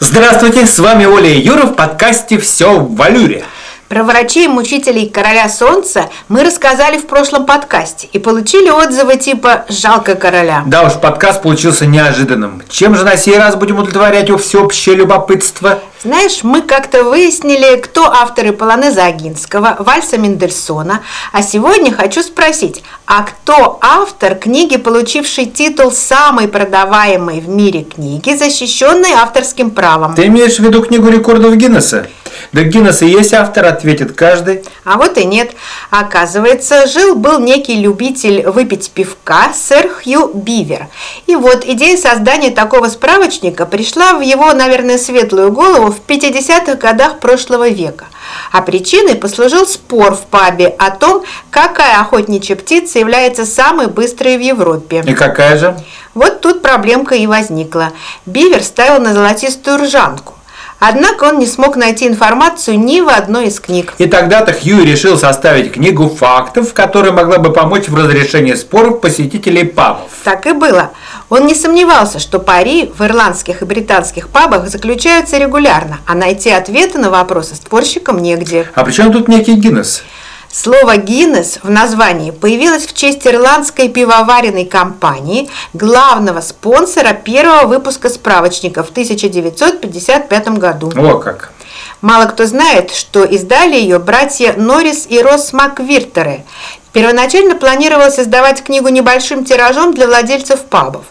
[0.00, 3.44] Здравствуйте, с вами Оля Юра в подкасте «Все в валюре».
[3.88, 9.64] Про врачей и мучителей короля солнца мы рассказали в прошлом подкасте и получили отзывы типа
[9.70, 10.62] «жалко короля».
[10.66, 12.62] Да уж, подкаст получился неожиданным.
[12.68, 15.78] Чем же на сей раз будем удовлетворять всеобщее любопытство?
[16.02, 21.00] Знаешь, мы как-то выяснили, кто авторы полонеза Агинского, вальса Мендельсона,
[21.32, 28.36] а сегодня хочу спросить, а кто автор книги, получившей титул самой продаваемой в мире книги,
[28.36, 30.14] защищенной авторским правом?
[30.14, 32.06] Ты имеешь в виду книгу рекордов Гиннесса?
[32.52, 34.64] Да Гиннес и есть автор, ответит каждый.
[34.84, 35.52] А вот и нет.
[35.90, 40.88] Оказывается, жил-был некий любитель выпить пивка, сэр Хью Бивер.
[41.26, 47.18] И вот идея создания такого справочника пришла в его, наверное, светлую голову в 50-х годах
[47.18, 48.06] прошлого века.
[48.52, 54.40] А причиной послужил спор в пабе о том, какая охотничья птица является самой быстрой в
[54.40, 55.02] Европе.
[55.06, 55.76] И какая же?
[56.14, 57.92] Вот тут проблемка и возникла.
[58.26, 60.34] Бивер ставил на золотистую ржанку.
[60.80, 63.94] Однако он не смог найти информацию ни в одной из книг.
[63.98, 69.64] И тогда-то Хью решил составить книгу фактов, которая могла бы помочь в разрешении споров посетителей
[69.64, 70.10] пабов.
[70.22, 70.90] Так и было.
[71.30, 76.98] Он не сомневался, что пари в ирландских и британских пабах заключаются регулярно, а найти ответы
[76.98, 78.70] на вопросы спорщикам негде.
[78.74, 80.04] А при чем тут некий Гиннес?
[80.50, 88.82] Слово «Гиннес» в названии появилось в честь ирландской пивоваренной компании, главного спонсора первого выпуска справочника
[88.82, 90.90] в 1955 году.
[90.96, 91.52] О как!
[92.00, 96.44] Мало кто знает, что издали ее братья Норрис и Росс Маквиртеры.
[96.92, 101.04] Первоначально планировалось издавать книгу небольшим тиражом для владельцев пабов.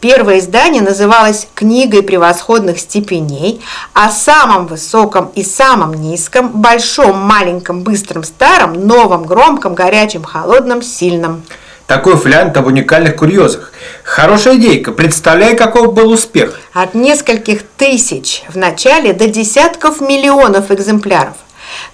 [0.00, 3.60] Первое издание называлось «Книгой превосходных степеней»,
[3.92, 11.42] о самом высоком и самом низком, большом, маленьком, быстром, старом, новом, громком, горячем, холодном, сильном.
[11.86, 13.72] Такой флянт об уникальных курьезах.
[14.04, 14.90] Хорошая идейка.
[14.90, 16.58] Представляй, каков был успех.
[16.72, 21.34] От нескольких тысяч в начале до десятков миллионов экземпляров.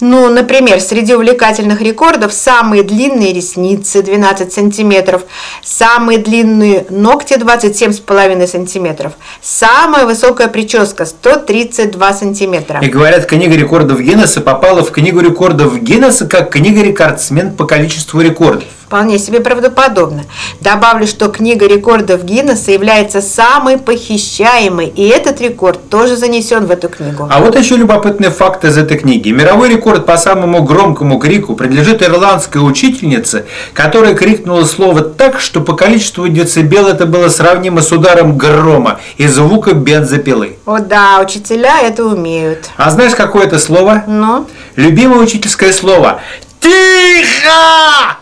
[0.00, 5.22] Ну, например, среди увлекательных рекордов самые длинные ресницы 12 сантиметров,
[5.62, 9.12] самые длинные ногти 27,5 сантиметров,
[9.42, 12.80] самая высокая прическа 132 сантиметра.
[12.80, 18.20] И говорят, книга рекордов Гиннесса попала в книгу рекордов Гиннесса как книга рекордсмен по количеству
[18.20, 18.68] рекордов.
[18.88, 20.22] Вполне себе правдоподобно.
[20.62, 26.88] Добавлю, что книга рекордов Гиннесса является самой похищаемой, и этот рекорд тоже занесен в эту
[26.88, 27.28] книгу.
[27.30, 29.28] А вот еще любопытный факт из этой книги.
[29.28, 33.44] Мировой рекорд по самому громкому крику принадлежит ирландской учительнице,
[33.74, 39.26] которая крикнула слово так, что по количеству децибел это было сравнимо с ударом грома и
[39.26, 40.56] звука бензопилы.
[40.64, 42.70] О да, учителя это умеют.
[42.78, 44.04] А знаешь, какое это слово?
[44.06, 44.46] Ну?
[44.76, 46.22] Любимое учительское слово.
[46.58, 48.16] Тихо!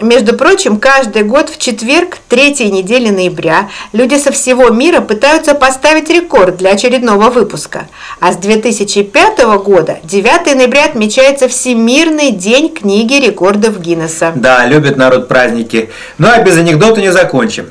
[0.00, 6.08] Между прочим, каждый год в четверг, третьей недели ноября, люди со всего мира пытаются поставить
[6.08, 7.88] рекорд для очередного выпуска.
[8.18, 14.32] А с 2005 года 9 ноября отмечается Всемирный день книги рекордов Гиннесса.
[14.34, 15.90] Да, любит народ праздники.
[16.16, 17.66] Ну а без анекдота не закончим.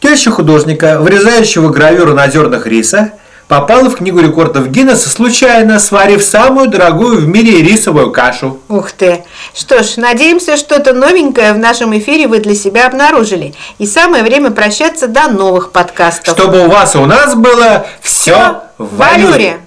[0.00, 3.12] Теща художника, вырезающего гравюру на зернах риса,
[3.48, 8.60] попала в книгу рекордов Гиннесса случайно, сварив самую дорогую в мире рисовую кашу.
[8.68, 9.24] Ух ты!
[9.54, 13.54] Что ж, надеемся, что-то новенькое в нашем эфире вы для себя обнаружили.
[13.78, 16.34] И самое время прощаться до новых подкастов.
[16.36, 19.60] Чтобы у вас и у нас было все в валюре.